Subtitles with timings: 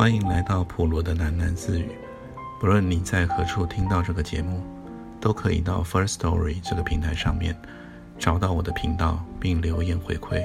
[0.00, 1.90] 欢迎来到普罗的喃喃自语。
[2.58, 4.64] 不论你在何处听到这个节目，
[5.20, 7.54] 都可以到 First Story 这个平台上面
[8.18, 10.42] 找到我的频道，并留言回馈。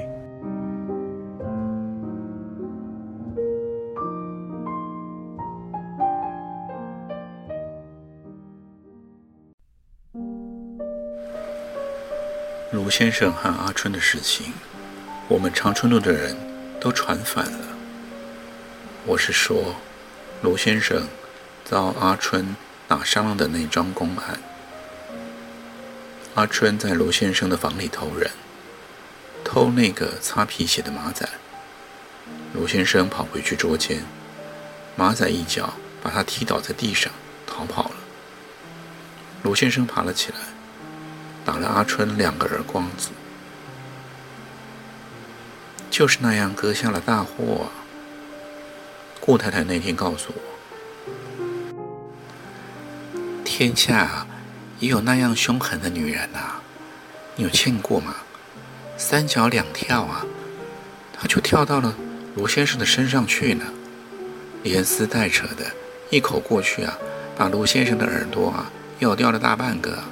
[12.73, 14.47] 卢先生和阿春的事情，
[15.29, 16.35] 我们长春路的人
[16.77, 17.59] 都传反了。
[19.07, 19.75] 我是说，
[20.41, 21.07] 卢先生
[21.63, 22.55] 遭阿春
[22.87, 24.39] 打伤了的那桩公案。
[26.33, 28.31] 阿春在卢先生的房里偷人，
[29.43, 31.29] 偷那个擦皮鞋的马仔。
[32.55, 34.01] 卢先生跑回去捉奸，
[34.95, 37.13] 马仔一脚把他踢倒在地上，
[37.45, 37.95] 逃跑了。
[39.43, 40.37] 卢先生爬了起来，
[41.45, 43.09] 打了阿春两个耳光子，
[45.91, 47.84] 就是那样割下了大祸啊！
[49.25, 50.41] 顾太太那天告诉我
[53.43, 54.27] ：“天下
[54.79, 56.61] 也有那样凶狠的女人呐，
[57.35, 58.17] 你有见过吗？
[58.97, 60.23] 三脚两跳啊，
[61.11, 61.95] 她就跳到了
[62.35, 63.65] 罗先生的身上去呢，
[64.61, 65.65] 连撕带扯的，
[66.11, 66.95] 一口过去啊，
[67.35, 70.03] 把卢先生的耳朵啊咬掉了大半个。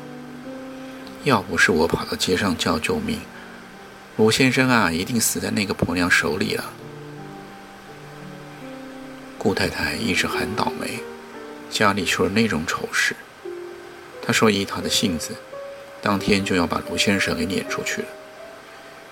[1.23, 3.19] 要不是我跑到街上叫救命，
[4.17, 6.63] 卢先生啊一定死在那个婆娘手里了。”
[9.43, 11.03] 顾太太一直很倒霉，
[11.69, 13.13] 家里出了那种丑事。
[14.25, 15.35] 她说依她的性子，
[16.01, 18.07] 当天就要把卢先生给撵出去了。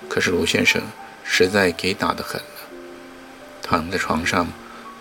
[0.07, 0.81] 可是卢先生
[1.25, 2.69] 实在给打得狠了，
[3.61, 4.47] 躺在床上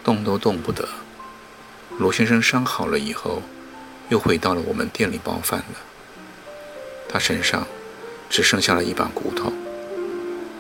[0.03, 0.89] 动都动不得。
[1.97, 3.41] 卢先生伤好了以后，
[4.09, 5.79] 又回到了我们店里包饭了。
[7.09, 7.69] 他身上
[8.29, 9.53] 只剩下了一把骨头，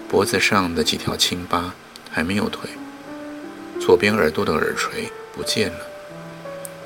[0.08, 1.74] 脖子上的几条青疤
[2.08, 2.70] 还没有退。
[3.80, 5.86] 左边耳朵的耳垂不见了，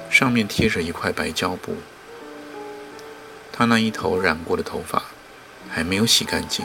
[0.09, 1.75] 上面贴着一块白胶布。
[3.53, 5.03] 他那一头染过的头发
[5.69, 6.65] 还没有洗干净，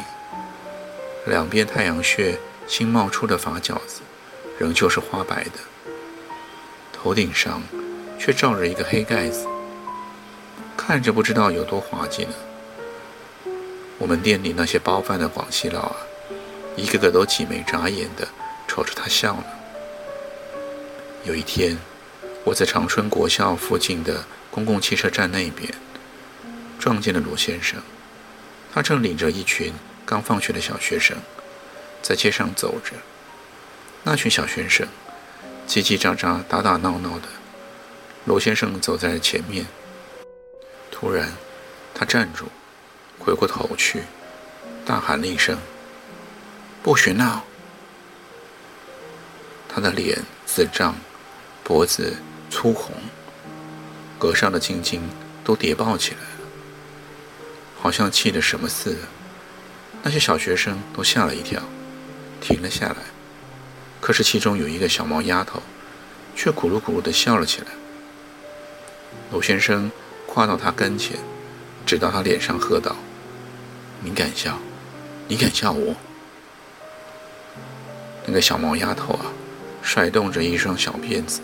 [1.25, 2.37] 两边太阳穴
[2.67, 4.01] 新冒出的发角子
[4.59, 5.59] 仍旧是花白的，
[6.93, 7.61] 头顶上
[8.19, 9.47] 却罩着一个黑盖子，
[10.77, 12.33] 看着不知道有多滑稽呢。
[13.97, 15.95] 我们店里那些包饭的广西佬啊，
[16.75, 18.27] 一个个都挤眉眨眼的
[18.67, 19.43] 瞅着他笑呢。
[21.25, 21.77] 有一天，
[22.45, 25.71] 我在长春国校附近的公共汽车站那边
[26.79, 27.81] 撞见了罗先生。
[28.73, 29.73] 他正领着一群
[30.05, 31.17] 刚放学的小学生
[32.01, 32.93] 在街上走着。
[34.03, 34.87] 那群小学生
[35.67, 37.27] 叽叽喳喳、打打闹闹的。
[38.25, 39.65] 罗先生走在前面。
[40.89, 41.33] 突然，
[41.93, 42.45] 他站住，
[43.19, 44.03] 回过头去，
[44.85, 45.57] 大喊了一声
[46.81, 47.43] ：“不许闹！”
[49.67, 50.95] 他的脸紫胀。
[51.69, 52.17] 脖子
[52.49, 52.95] 粗红，
[54.21, 55.03] 额上的青筋
[55.43, 56.49] 都叠抱起来了，
[57.79, 59.01] 好像气的什么似的。
[60.01, 61.61] 那些小学生都吓了一跳，
[62.41, 62.95] 停了下来。
[64.01, 65.61] 可是其中有一个小毛丫头，
[66.35, 67.67] 却咕噜咕噜地笑了起来。
[69.31, 69.91] 鲁先生
[70.25, 71.17] 跨到她跟前，
[71.85, 72.95] 指到她脸上喝道
[74.01, 74.57] ：“你敢笑？
[75.27, 75.95] 你敢笑我？”
[78.25, 79.25] 那个小毛丫头啊，
[79.83, 81.41] 甩动着一双小辫子。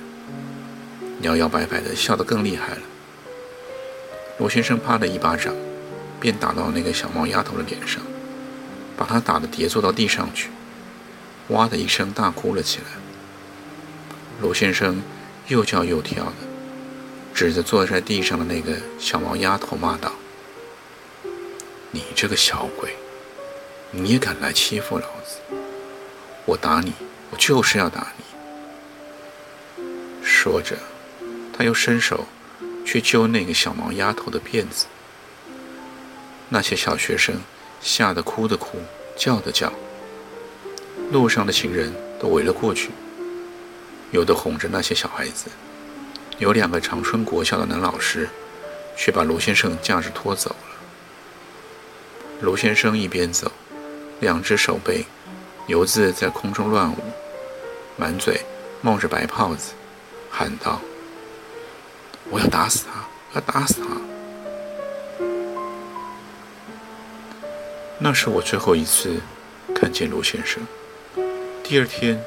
[1.26, 2.82] 摇摇摆摆的笑得更厉害了。
[4.38, 5.56] 罗先生啪的一巴掌，
[6.20, 8.00] 便打到那个小毛丫头的脸上，
[8.96, 10.50] 把她打得跌坐到地上去，
[11.48, 12.86] 哇的一声大哭了起来。
[14.40, 15.02] 罗先生
[15.48, 16.34] 又叫又跳的，
[17.34, 20.12] 指着坐在地上的那个小毛丫头骂道
[21.90, 22.94] ：“你这个小鬼，
[23.90, 25.40] 你也敢来欺负老子？
[26.46, 26.94] 我打你，
[27.32, 28.24] 我就是要打你！”
[30.22, 30.78] 说着。
[31.58, 32.26] 他又伸手
[32.86, 34.88] 去揪那个小毛丫头的辫子，
[36.50, 37.36] 那些小学生
[37.82, 38.80] 吓得哭的哭，
[39.16, 39.72] 叫的叫。
[41.12, 42.90] 路上的行人都围了过去，
[44.12, 45.46] 有的哄着那些小孩子，
[46.40, 48.28] 有两个长春国校的男老师
[48.98, 50.58] 却把卢先生架着拖走了。
[52.42, 53.50] 卢先生一边走，
[54.20, 55.06] 两只手背
[55.68, 56.98] 游自在空中乱舞，
[57.96, 58.42] 满嘴
[58.82, 59.72] 冒着白泡子，
[60.30, 60.82] 喊道。
[62.30, 63.06] 我要打死他！
[63.36, 63.88] 要打死他！
[68.00, 69.22] 那是我最后一次
[69.74, 70.66] 看见卢先生。
[71.64, 72.22] 第二天，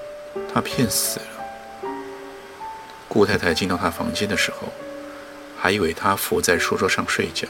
[0.53, 1.27] 他骗死了。
[3.09, 4.73] 顾太太进到他房间的时候，
[5.59, 7.49] 还以为他伏在书桌上睡觉。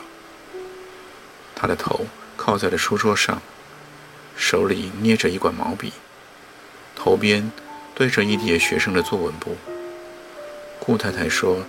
[1.55, 2.07] 他的头
[2.37, 3.41] 靠在了书桌上，
[4.37, 5.93] 手里捏着一管毛笔，
[6.95, 7.51] 头边
[7.95, 9.57] 对着一叠学生的作文簿，
[10.79, 11.65] 顾太太说，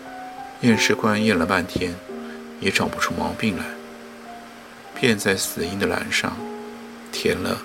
[0.61, 1.95] 验尸官验了半天，
[2.59, 3.63] 也找不出毛病来，
[4.99, 6.35] 便在死因的栏上
[7.13, 7.61] 填了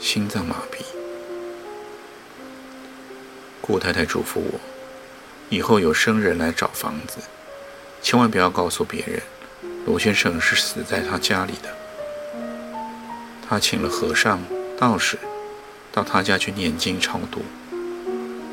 [0.00, 0.82] 心脏麻痹。
[3.60, 4.58] 顾太太嘱咐我，
[5.50, 7.18] 以后有生人来找房子，
[8.00, 9.20] 千万不要告诉别人，
[9.84, 11.68] 罗先生是死在他家里的。
[13.46, 14.42] 他请了和尚、
[14.78, 15.18] 道士
[15.92, 17.42] 到他家去念经超度，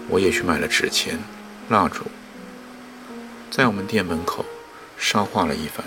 [0.10, 1.18] 我也去买了纸钱、
[1.70, 2.04] 蜡烛，
[3.50, 4.46] 在我们店门口
[4.98, 5.86] 烧化了一番。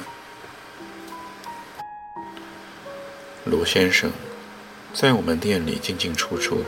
[3.45, 4.11] 罗先生
[4.93, 6.67] 在我们店里进进出出的。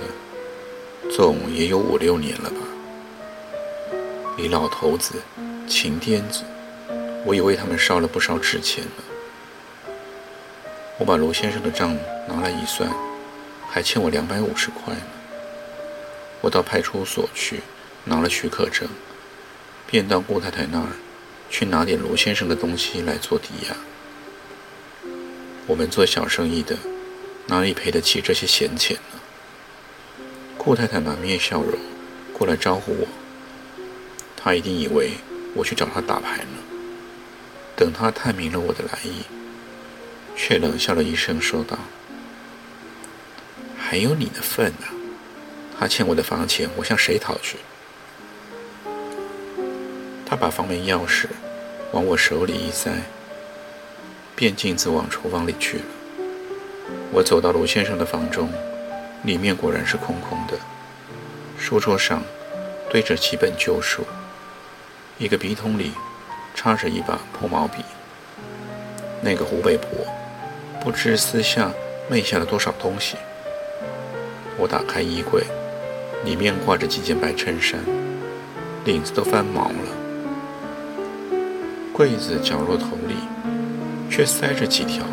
[1.11, 2.57] 总也有五六年了吧。
[4.39, 5.17] 李老头子、
[5.69, 6.45] 秦癫子，
[7.27, 9.93] 我也为他们烧了不少纸钱了。
[10.99, 11.99] 我把罗先生的账
[12.29, 12.89] 拿来一算，
[13.69, 15.03] 还欠我两百五十块呢。
[16.41, 17.61] 我到派出所去
[18.05, 18.89] 拿了许可证，
[19.93, 20.89] 便到顾太太那儿
[21.51, 23.77] 去拿点罗先生的东西来做抵押。
[25.67, 26.79] 我们做小生意的，
[27.47, 29.21] 哪里赔得起这些闲钱呢？
[30.57, 31.79] 顾太太满面笑容，
[32.33, 33.07] 过来招呼我。
[34.35, 35.11] 她一定以为
[35.55, 36.57] 我去找她打牌呢。
[37.77, 39.25] 等她探明了我的来意，
[40.35, 41.79] 却冷笑了一声，说道
[43.77, 44.87] ：“还有你的份呢！
[45.79, 47.59] 他欠我的房钱，我向谁讨去？”
[50.33, 51.27] 他把房门钥匙
[51.93, 52.91] 往我手里一塞，
[54.35, 55.85] 便径自往厨房里去了。
[57.13, 58.49] 我走到卢先生的房中。
[59.25, 60.55] 里面果然是空空的，
[61.59, 62.23] 书桌上
[62.91, 64.07] 堆着几本旧书，
[65.19, 65.93] 一个笔筒里
[66.55, 67.85] 插着一把破毛笔。
[69.21, 69.87] 那个湖北婆
[70.81, 71.71] 不知私下
[72.09, 73.19] 昧下了多少东西。
[74.57, 75.45] 我打开衣柜，
[76.25, 77.79] 里面挂着几件白衬衫，
[78.87, 80.02] 领子都翻毛了。
[81.93, 83.15] 柜子角落头里
[84.11, 85.05] 却塞着几条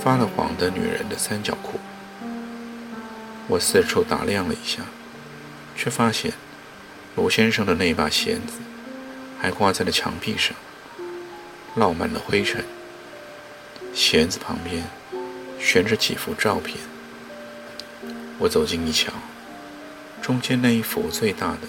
[0.00, 1.80] 发了黄的女人的三角裤。
[3.48, 4.82] 我四处打量了一下，
[5.76, 6.32] 却发现
[7.16, 8.58] 罗先生的那把弦子
[9.40, 10.56] 还挂在了墙壁上，
[11.74, 12.64] 落满了灰尘。
[13.92, 14.84] 弦子旁边
[15.58, 16.78] 悬着几幅照片。
[18.38, 19.12] 我走近一瞧，
[20.22, 21.68] 中间那一幅最大的，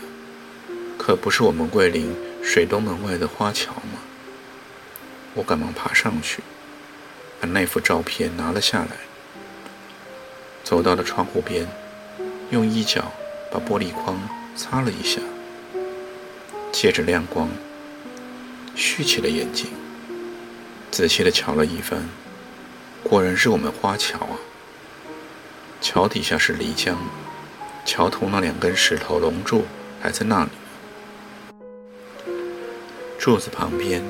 [0.99, 3.94] 可不是我们桂林水东门外的花桥吗？
[5.35, 6.41] 我赶忙爬上去，
[7.39, 8.91] 把那幅照片拿了下来。
[10.63, 11.67] 走到了窗户边，
[12.49, 13.11] 用衣角
[13.51, 14.17] 把玻璃框
[14.55, 15.21] 擦了一下，
[16.71, 17.49] 借着亮光，
[18.75, 19.67] 蓄起了眼睛，
[20.89, 22.09] 仔细的瞧了一番，
[23.03, 24.39] 果然是我们花桥啊！
[25.81, 26.97] 桥底下是漓江，
[27.85, 29.65] 桥头那两根石头龙柱
[30.01, 30.49] 还在那里，
[33.19, 34.01] 柱子旁边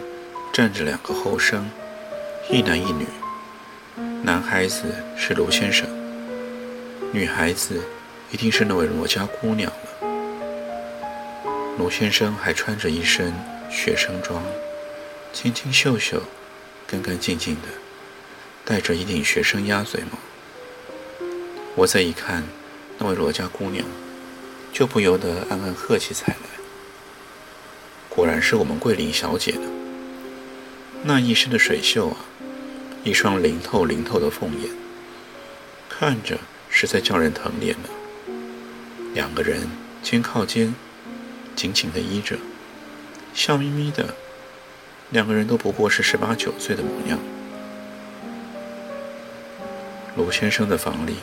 [0.56, 1.70] 站着两个后生，
[2.50, 3.06] 一男一女，
[4.24, 4.84] 男孩子
[5.18, 5.86] 是卢先生。
[7.12, 7.84] 女孩子
[8.32, 10.08] 一定是那位罗家姑娘了。
[11.78, 13.34] 罗先生还穿着一身
[13.70, 14.42] 学生装，
[15.34, 16.24] 清清秀秀、
[16.88, 17.68] 干干净净的，
[18.64, 20.18] 戴着一顶学生鸭嘴帽。
[21.76, 22.42] 我再一看
[22.98, 23.86] 那位罗家姑娘，
[24.72, 26.48] 就不由得暗暗喝起彩来。
[28.08, 29.85] 果然是我们桂林小姐呢。
[31.08, 32.18] 那一身的水袖啊，
[33.04, 34.72] 一双灵透灵透的凤眼，
[35.88, 36.40] 看着。
[36.68, 37.90] 实在叫人疼怜了。
[39.14, 39.70] 两个人
[40.04, 40.76] 肩靠肩，
[41.56, 42.36] 紧紧地依着，
[43.34, 44.14] 笑眯眯的。
[45.12, 47.18] 两个人都不过是十八九岁的模样。
[50.18, 51.16] 卢先生的房里，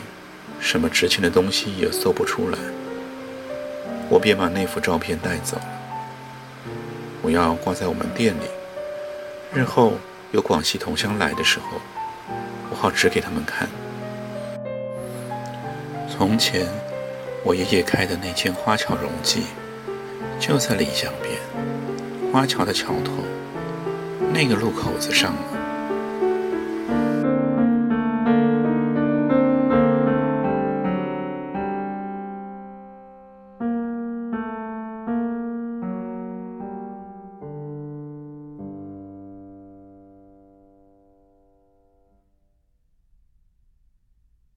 [0.59, 2.59] 什么值钱的东西也搜不出来。
[4.09, 5.67] 我便把那幅照片带走了。
[7.21, 8.47] 我要挂在我们店里，
[9.55, 9.93] 日后
[10.31, 11.79] 有广西同乡来的时候，
[12.71, 13.69] 我好指给他们看。
[16.09, 16.67] 从前，
[17.45, 19.43] 我爷爷开的那间花桥荣记，
[20.41, 21.39] 就在漓江边，
[22.33, 23.13] 花桥的桥头
[24.33, 25.62] 那个路口子上了。